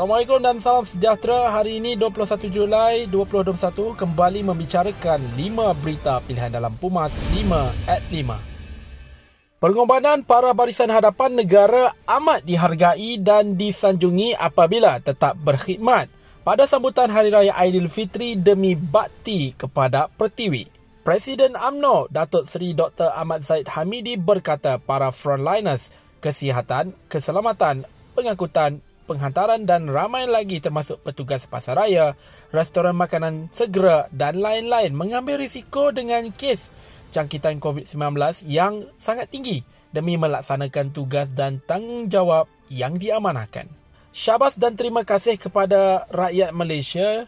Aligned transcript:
Assalamualaikum 0.00 0.40
dan 0.40 0.56
salam 0.64 0.88
sejahtera. 0.88 1.52
Hari 1.52 1.76
ini 1.76 1.92
21 1.92 2.48
Julai 2.48 3.04
2021 3.12 4.00
kembali 4.00 4.40
membicarakan 4.48 5.20
5 5.36 5.80
berita 5.84 6.24
pilihan 6.24 6.48
dalam 6.48 6.72
Pumas 6.80 7.12
5 7.12 7.44
at 7.84 8.00
5. 8.08 9.60
Pengorbanan 9.60 10.24
para 10.24 10.56
barisan 10.56 10.88
hadapan 10.88 11.36
negara 11.36 11.92
amat 12.08 12.40
dihargai 12.48 13.20
dan 13.20 13.60
disanjungi 13.60 14.32
apabila 14.32 15.04
tetap 15.04 15.36
berkhidmat 15.36 16.08
pada 16.40 16.64
sambutan 16.64 17.12
Hari 17.12 17.28
Raya 17.28 17.52
Aidilfitri 17.52 18.40
demi 18.40 18.72
bakti 18.72 19.52
kepada 19.52 20.08
Pertiwi. 20.08 20.79
Presiden 21.10 21.58
AMNO 21.58 22.06
Datuk 22.06 22.46
Seri 22.46 22.70
Dr. 22.70 23.10
Ahmad 23.10 23.42
Zaid 23.42 23.66
Hamidi 23.74 24.14
berkata 24.14 24.78
para 24.78 25.10
frontliners 25.10 25.90
kesihatan, 26.22 26.94
keselamatan, 27.10 27.82
pengangkutan 28.14 28.78
penghantaran 29.10 29.66
dan 29.66 29.90
ramai 29.90 30.30
lagi 30.30 30.62
termasuk 30.62 31.02
petugas 31.02 31.50
pasaraya, 31.50 32.14
restoran 32.54 32.94
makanan 32.94 33.50
segera 33.58 34.06
dan 34.14 34.38
lain-lain 34.38 34.94
mengambil 34.94 35.42
risiko 35.42 35.90
dengan 35.90 36.30
kes 36.30 36.70
jangkitan 37.10 37.58
COVID-19 37.58 38.46
yang 38.46 38.86
sangat 39.02 39.34
tinggi 39.34 39.66
demi 39.90 40.14
melaksanakan 40.14 40.94
tugas 40.94 41.26
dan 41.34 41.58
tanggungjawab 41.66 42.46
yang 42.70 43.02
diamanahkan. 43.02 43.66
Syabas 44.14 44.54
dan 44.54 44.78
terima 44.78 45.02
kasih 45.02 45.42
kepada 45.42 46.06
rakyat 46.14 46.54
Malaysia 46.54 47.26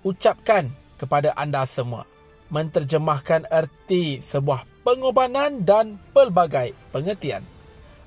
ucapkan 0.00 0.72
kepada 0.96 1.36
anda 1.36 1.68
semua 1.68 2.07
menterjemahkan 2.48 3.48
erti 3.48 4.20
sebuah 4.24 4.64
pengorbanan 4.84 5.64
dan 5.64 6.00
pelbagai 6.16 6.72
pengertian. 6.92 7.44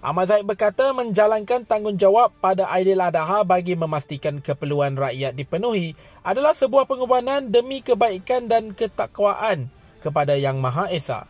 Ahmad 0.01 0.33
Zaid 0.33 0.49
berkata 0.49 0.97
menjalankan 0.97 1.61
tanggungjawab 1.61 2.33
pada 2.41 2.65
Adha 2.73 3.45
bagi 3.45 3.77
memastikan 3.77 4.41
keperluan 4.41 4.97
rakyat 4.97 5.37
dipenuhi 5.37 5.93
adalah 6.25 6.57
sebuah 6.57 6.89
pengorbanan 6.89 7.53
demi 7.53 7.85
kebaikan 7.85 8.49
dan 8.49 8.73
ketakwaan 8.73 9.69
kepada 10.01 10.33
Yang 10.33 10.57
Maha 10.57 10.89
Esa. 10.89 11.29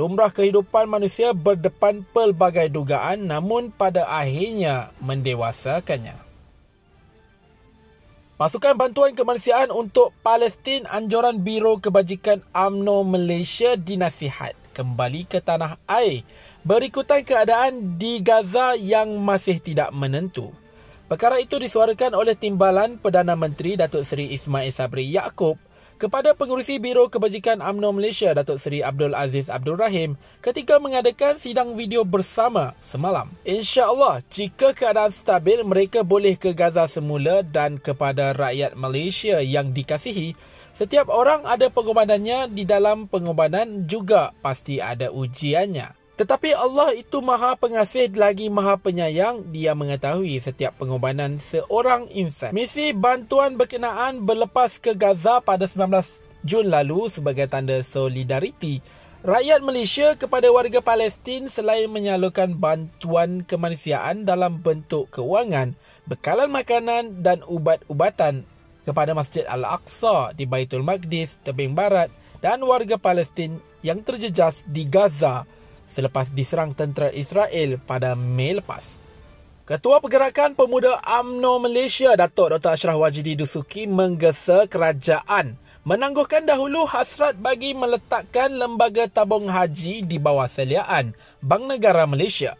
Lumrah 0.00 0.32
kehidupan 0.32 0.88
manusia 0.88 1.36
berdepan 1.36 2.00
pelbagai 2.14 2.72
dugaan 2.72 3.28
namun 3.28 3.68
pada 3.68 4.08
akhirnya 4.08 4.88
mendewasakannya. 5.04 6.27
Pasukan 8.38 8.78
Bantuan 8.78 9.18
Kemanusiaan 9.18 9.74
untuk 9.74 10.14
Palestin 10.22 10.86
Anjuran 10.86 11.42
Biro 11.42 11.82
Kebajikan 11.82 12.38
AMNO 12.54 13.02
Malaysia 13.02 13.74
dinasihat 13.74 14.54
kembali 14.78 15.26
ke 15.26 15.42
tanah 15.42 15.74
air 15.90 16.22
berikutan 16.62 17.26
keadaan 17.26 17.98
di 17.98 18.22
Gaza 18.22 18.78
yang 18.78 19.18
masih 19.18 19.58
tidak 19.58 19.90
menentu. 19.90 20.54
Perkara 21.10 21.42
itu 21.42 21.58
disuarakan 21.58 22.14
oleh 22.14 22.38
Timbalan 22.38 23.02
Perdana 23.02 23.34
Menteri 23.34 23.74
Datuk 23.74 24.06
Seri 24.06 24.30
Ismail 24.30 24.70
Sabri 24.70 25.10
Yaakob 25.10 25.58
kepada 25.98 26.32
pengurusi 26.32 26.78
Biro 26.78 27.10
Kebajikan 27.10 27.58
UMNO 27.58 27.98
Malaysia 27.98 28.30
Datuk 28.30 28.62
Seri 28.62 28.80
Abdul 28.80 29.12
Aziz 29.18 29.50
Abdul 29.50 29.74
Rahim 29.74 30.14
ketika 30.38 30.78
mengadakan 30.78 31.36
sidang 31.42 31.74
video 31.74 32.06
bersama 32.06 32.78
semalam. 32.86 33.34
InsyaAllah, 33.42 34.22
jika 34.30 34.70
keadaan 34.72 35.10
stabil, 35.10 35.60
mereka 35.66 36.06
boleh 36.06 36.38
ke 36.38 36.54
Gaza 36.54 36.86
semula 36.86 37.42
dan 37.42 37.82
kepada 37.82 38.30
rakyat 38.32 38.78
Malaysia 38.78 39.42
yang 39.42 39.74
dikasihi, 39.74 40.38
setiap 40.78 41.10
orang 41.10 41.42
ada 41.42 41.66
pengorbanannya 41.68 42.54
di 42.54 42.62
dalam 42.62 43.10
pengorbanan 43.10 43.90
juga 43.90 44.30
pasti 44.38 44.78
ada 44.78 45.10
ujiannya. 45.10 46.07
Tetapi 46.18 46.50
Allah 46.50 46.98
itu 46.98 47.22
maha 47.22 47.54
pengasih 47.54 48.10
lagi 48.18 48.50
maha 48.50 48.74
penyayang. 48.74 49.46
Dia 49.54 49.78
mengetahui 49.78 50.42
setiap 50.42 50.74
pengorbanan 50.82 51.38
seorang 51.38 52.10
insan. 52.10 52.50
Misi 52.50 52.90
bantuan 52.90 53.54
berkenaan 53.54 54.26
berlepas 54.26 54.82
ke 54.82 54.98
Gaza 54.98 55.38
pada 55.38 55.70
19 55.70 56.26
Jun 56.42 56.70
lalu 56.70 57.10
sebagai 57.10 57.50
tanda 57.50 57.82
solidariti 57.82 58.78
rakyat 59.26 59.58
Malaysia 59.62 60.14
kepada 60.14 60.46
warga 60.54 60.78
Palestin 60.78 61.50
selain 61.50 61.90
menyalurkan 61.90 62.54
bantuan 62.54 63.42
kemanusiaan 63.42 64.22
dalam 64.22 64.62
bentuk 64.62 65.10
kewangan, 65.10 65.74
bekalan 66.06 66.50
makanan 66.50 67.26
dan 67.26 67.42
ubat-ubatan 67.42 68.46
kepada 68.86 69.12
Masjid 69.18 69.42
Al-Aqsa 69.50 70.32
di 70.38 70.46
Baitul 70.46 70.86
Maqdis, 70.86 71.34
tebing 71.42 71.74
barat 71.74 72.08
dan 72.38 72.62
warga 72.62 72.94
Palestin 72.94 73.58
yang 73.82 74.00
terjejas 74.06 74.62
di 74.70 74.86
Gaza 74.86 75.42
selepas 75.92 76.32
diserang 76.32 76.72
tentera 76.76 77.12
Israel 77.12 77.80
pada 77.82 78.12
Mei 78.18 78.56
lepas. 78.58 78.84
Ketua 79.68 80.00
Pergerakan 80.00 80.56
Pemuda 80.56 80.96
AMNO 81.04 81.60
Malaysia, 81.60 82.16
Datuk 82.16 82.56
Dr. 82.56 82.72
Ashraf 82.72 82.96
Wajidi 82.96 83.36
Dusuki 83.36 83.84
menggesa 83.84 84.64
kerajaan 84.64 85.60
menangguhkan 85.84 86.44
dahulu 86.48 86.88
hasrat 86.88 87.36
bagi 87.36 87.76
meletakkan 87.76 88.52
lembaga 88.52 89.08
tabung 89.08 89.48
haji 89.48 90.04
di 90.04 90.16
bawah 90.16 90.48
seliaan 90.48 91.12
Bank 91.40 91.64
Negara 91.64 92.04
Malaysia. 92.04 92.56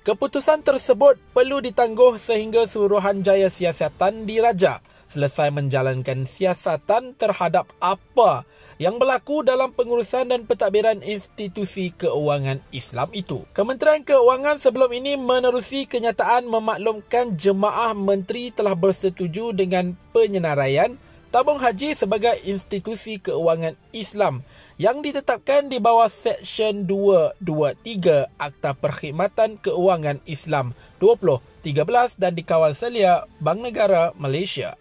Keputusan 0.00 0.64
tersebut 0.64 1.20
perlu 1.36 1.60
ditangguh 1.60 2.16
sehingga 2.16 2.64
Suruhanjaya 2.64 3.52
Siasatan 3.52 4.24
diraja 4.24 4.80
selesai 5.10 5.50
menjalankan 5.50 6.24
siasatan 6.24 7.18
terhadap 7.18 7.70
apa 7.82 8.46
yang 8.80 8.96
berlaku 8.96 9.44
dalam 9.44 9.76
pengurusan 9.76 10.32
dan 10.32 10.48
pentadbiran 10.48 11.04
institusi 11.04 11.92
keuangan 11.92 12.64
Islam 12.72 13.12
itu. 13.12 13.44
Kementerian 13.52 14.00
Keuangan 14.00 14.56
sebelum 14.56 14.88
ini 14.96 15.20
menerusi 15.20 15.84
kenyataan 15.84 16.48
memaklumkan 16.48 17.36
jemaah 17.36 17.92
menteri 17.92 18.48
telah 18.48 18.72
bersetuju 18.72 19.52
dengan 19.52 19.92
penyenaraian 20.16 20.96
tabung 21.30 21.62
haji 21.62 21.94
sebagai 21.94 22.34
institusi 22.42 23.22
keuangan 23.22 23.78
Islam 23.94 24.42
yang 24.80 24.98
ditetapkan 25.04 25.70
di 25.70 25.78
bawah 25.78 26.10
Seksyen 26.10 26.88
223 26.88 28.34
Akta 28.34 28.72
Perkhidmatan 28.74 29.60
Keuangan 29.62 30.24
Islam 30.26 30.74
2013 30.98 32.16
dan 32.16 32.32
dikawal 32.34 32.72
selia 32.72 33.28
Bank 33.38 33.60
Negara 33.60 34.16
Malaysia. 34.16 34.74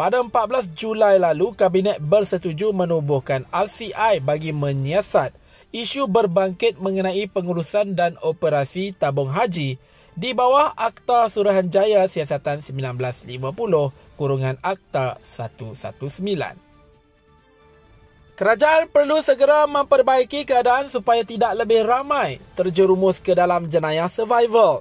Pada 0.00 0.24
14 0.24 0.72
Julai 0.80 1.20
lalu, 1.20 1.52
Kabinet 1.52 2.00
bersetuju 2.00 2.72
menubuhkan 2.72 3.44
RCI 3.52 4.24
bagi 4.24 4.48
menyiasat 4.48 5.36
isu 5.76 6.08
berbangkit 6.08 6.80
mengenai 6.80 7.28
pengurusan 7.28 7.92
dan 7.92 8.16
operasi 8.24 8.96
tabung 8.96 9.28
haji 9.28 9.76
di 10.16 10.30
bawah 10.32 10.72
Akta 10.72 11.28
Suruhanjaya 11.28 12.08
Siasatan 12.08 12.64
1950 12.64 14.16
kurungan 14.16 14.56
Akta 14.64 15.20
119. 15.36 16.00
Kerajaan 18.40 18.88
perlu 18.88 19.20
segera 19.20 19.68
memperbaiki 19.68 20.48
keadaan 20.48 20.88
supaya 20.88 21.28
tidak 21.28 21.52
lebih 21.60 21.84
ramai 21.84 22.40
terjerumus 22.56 23.20
ke 23.20 23.36
dalam 23.36 23.68
jenayah 23.68 24.08
survival. 24.08 24.80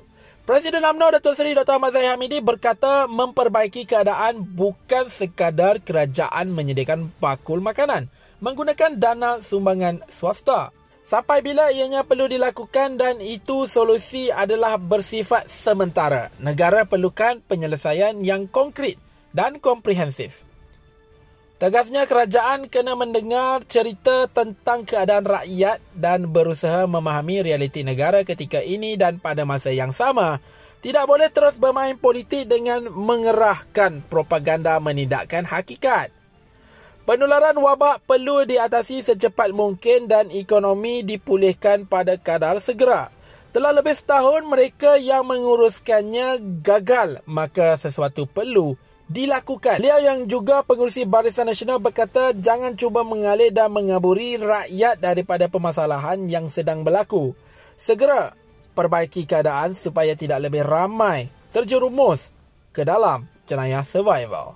Presiden 0.50 0.82
UMNO 0.82 1.14
Datuk 1.14 1.38
Seri 1.38 1.54
Dr. 1.54 1.78
Ahmad 1.78 1.94
Zahid 1.94 2.10
Hamidi 2.10 2.42
berkata 2.42 3.06
memperbaiki 3.06 3.86
keadaan 3.86 4.42
bukan 4.42 5.06
sekadar 5.06 5.78
kerajaan 5.78 6.50
menyediakan 6.50 7.14
bakul 7.22 7.62
makanan 7.62 8.10
menggunakan 8.42 8.98
dana 8.98 9.46
sumbangan 9.46 10.02
swasta. 10.10 10.74
Sampai 11.06 11.46
bila 11.46 11.70
ianya 11.70 12.02
perlu 12.02 12.26
dilakukan 12.26 12.98
dan 12.98 13.22
itu 13.22 13.70
solusi 13.70 14.34
adalah 14.34 14.82
bersifat 14.82 15.54
sementara. 15.54 16.34
Negara 16.42 16.82
perlukan 16.82 17.46
penyelesaian 17.46 18.18
yang 18.26 18.50
konkret 18.50 18.98
dan 19.30 19.62
komprehensif. 19.62 20.49
Tegasnya 21.60 22.08
kerajaan 22.08 22.72
kena 22.72 22.96
mendengar 22.96 23.68
cerita 23.68 24.32
tentang 24.32 24.88
keadaan 24.88 25.28
rakyat 25.28 25.84
dan 25.92 26.32
berusaha 26.32 26.88
memahami 26.88 27.44
realiti 27.44 27.84
negara 27.84 28.24
ketika 28.24 28.64
ini 28.64 28.96
dan 28.96 29.20
pada 29.20 29.44
masa 29.44 29.68
yang 29.76 29.92
sama. 29.92 30.40
Tidak 30.80 31.04
boleh 31.04 31.28
terus 31.28 31.60
bermain 31.60 32.00
politik 32.00 32.48
dengan 32.48 32.88
mengerahkan 32.88 34.08
propaganda 34.08 34.80
menidakkan 34.80 35.44
hakikat. 35.44 36.16
Penularan 37.04 37.60
wabak 37.60 38.08
perlu 38.08 38.48
diatasi 38.48 39.04
secepat 39.04 39.52
mungkin 39.52 40.08
dan 40.08 40.32
ekonomi 40.32 41.04
dipulihkan 41.04 41.84
pada 41.92 42.16
kadar 42.16 42.64
segera. 42.64 43.12
Telah 43.52 43.76
lebih 43.76 44.00
setahun 44.00 44.48
mereka 44.48 44.96
yang 44.96 45.28
menguruskannya 45.28 46.40
gagal, 46.64 47.20
maka 47.28 47.76
sesuatu 47.76 48.24
perlu 48.32 48.80
dilakukan. 49.10 49.82
Beliau 49.82 50.00
yang 50.00 50.30
juga 50.30 50.62
pengurusi 50.62 51.04
Barisan 51.04 51.50
Nasional 51.50 51.82
berkata 51.82 52.32
jangan 52.38 52.78
cuba 52.78 53.02
mengalir 53.02 53.50
dan 53.50 53.74
mengaburi 53.74 54.38
rakyat 54.38 55.02
daripada 55.02 55.50
permasalahan 55.50 56.30
yang 56.30 56.48
sedang 56.48 56.86
berlaku. 56.86 57.34
Segera 57.82 58.38
perbaiki 58.78 59.26
keadaan 59.26 59.74
supaya 59.74 60.14
tidak 60.14 60.46
lebih 60.46 60.64
ramai 60.64 61.28
terjerumus 61.50 62.30
ke 62.70 62.86
dalam 62.86 63.26
jenayah 63.50 63.82
survival. 63.82 64.56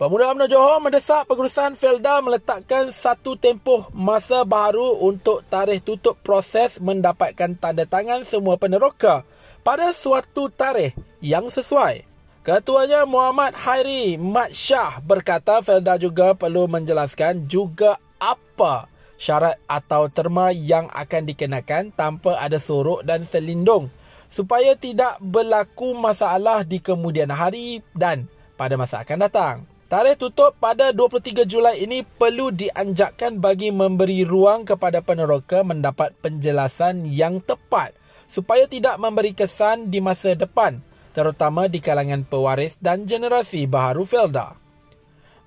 Pemuda 0.00 0.32
UMNO 0.32 0.48
Johor 0.48 0.80
mendesak 0.80 1.28
pengurusan 1.28 1.76
Felda 1.76 2.24
meletakkan 2.24 2.88
satu 2.88 3.36
tempoh 3.36 3.84
masa 3.92 4.48
baru 4.48 4.96
untuk 4.96 5.44
tarikh 5.52 5.84
tutup 5.84 6.16
proses 6.24 6.80
mendapatkan 6.80 7.52
tanda 7.60 7.84
tangan 7.84 8.24
semua 8.24 8.56
peneroka 8.56 9.28
pada 9.60 9.92
suatu 9.92 10.48
tarikh 10.48 10.96
yang 11.20 11.52
sesuai. 11.52 12.09
Ketuanya 12.40 13.04
Muhammad 13.04 13.52
Hairi 13.52 14.16
Mat 14.16 14.56
Shah 14.56 14.96
berkata 15.04 15.60
Felda 15.60 16.00
juga 16.00 16.32
perlu 16.32 16.64
menjelaskan 16.72 17.44
juga 17.44 18.00
apa 18.16 18.88
syarat 19.20 19.60
atau 19.68 20.08
terma 20.08 20.48
yang 20.48 20.88
akan 20.88 21.28
dikenakan 21.28 21.92
tanpa 21.92 22.40
ada 22.40 22.56
sorok 22.56 23.04
dan 23.04 23.28
selindung 23.28 23.92
supaya 24.32 24.72
tidak 24.72 25.20
berlaku 25.20 25.92
masalah 25.92 26.64
di 26.64 26.80
kemudian 26.80 27.28
hari 27.28 27.84
dan 27.92 28.24
pada 28.56 28.80
masa 28.80 29.04
akan 29.04 29.20
datang. 29.20 29.56
Tarikh 29.92 30.16
tutup 30.16 30.56
pada 30.56 30.96
23 30.96 31.44
Julai 31.44 31.84
ini 31.84 32.08
perlu 32.08 32.48
dianjakkan 32.48 33.36
bagi 33.36 33.68
memberi 33.68 34.24
ruang 34.24 34.64
kepada 34.64 35.04
peneroka 35.04 35.60
mendapat 35.60 36.16
penjelasan 36.24 37.04
yang 37.04 37.44
tepat 37.44 37.92
supaya 38.32 38.64
tidak 38.64 38.96
memberi 38.96 39.36
kesan 39.36 39.92
di 39.92 40.00
masa 40.00 40.32
depan 40.32 40.80
terutama 41.10 41.66
di 41.66 41.82
kalangan 41.82 42.22
pewaris 42.26 42.78
dan 42.78 43.04
generasi 43.04 43.66
baharu 43.66 44.06
Felda. 44.06 44.56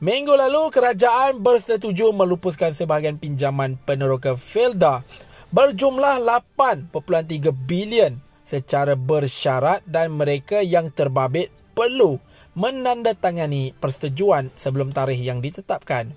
Minggu 0.03 0.35
lalu, 0.35 0.67
kerajaan 0.67 1.39
bersetuju 1.39 2.11
melupuskan 2.11 2.75
sebahagian 2.75 3.15
pinjaman 3.15 3.79
peneroka 3.87 4.35
Felda 4.35 5.07
berjumlah 5.53 6.19
8.3 6.51 6.91
bilion 7.53 8.19
secara 8.43 8.99
bersyarat 8.99 9.85
dan 9.87 10.11
mereka 10.11 10.59
yang 10.59 10.91
terbabit 10.91 11.53
perlu 11.71 12.19
menandatangani 12.53 13.73
persetujuan 13.77 14.51
sebelum 14.59 14.91
tarikh 14.91 15.21
yang 15.21 15.39
ditetapkan. 15.39 16.13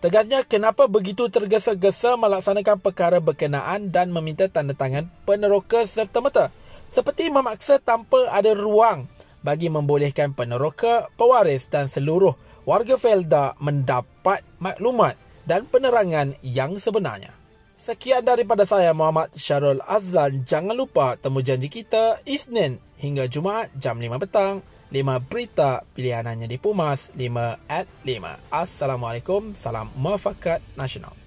Tegasnya 0.00 0.48
kenapa 0.48 0.88
begitu 0.88 1.28
tergesa-gesa 1.28 2.16
melaksanakan 2.16 2.80
perkara 2.80 3.20
berkenaan 3.20 3.92
dan 3.92 4.08
meminta 4.08 4.48
tanda 4.48 4.72
tangan 4.72 5.12
peneroka 5.28 5.84
serta-merta 5.84 6.48
seperti 6.90 7.30
memaksa 7.30 7.78
tanpa 7.78 8.28
ada 8.28 8.52
ruang 8.52 9.06
bagi 9.40 9.72
membolehkan 9.72 10.36
peneroka, 10.36 11.08
pewaris 11.16 11.64
dan 11.70 11.88
seluruh 11.88 12.36
warga 12.68 13.00
Felda 13.00 13.56
mendapat 13.62 14.44
maklumat 14.60 15.16
dan 15.48 15.64
penerangan 15.64 16.36
yang 16.44 16.76
sebenarnya. 16.76 17.32
Sekian 17.80 18.20
daripada 18.20 18.68
saya 18.68 18.92
Muhammad 18.92 19.32
Syarul 19.34 19.80
Azlan. 19.88 20.44
Jangan 20.44 20.76
lupa 20.76 21.16
temu 21.16 21.40
janji 21.40 21.72
kita 21.72 22.20
Isnin 22.28 22.76
hingga 23.00 23.24
Jumaat 23.24 23.72
jam 23.80 23.96
5 23.96 24.20
petang. 24.20 24.60
5 24.90 25.00
berita 25.22 25.86
pilihan 25.96 26.26
hanya 26.28 26.44
di 26.44 26.60
Pumas 26.60 27.08
5 27.16 27.56
at 27.70 27.86
5. 28.04 28.52
Assalamualaikum. 28.52 29.56
Salam 29.56 29.88
muafakat 29.96 30.60
nasional. 30.76 31.19